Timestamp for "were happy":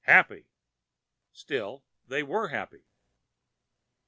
2.23-2.87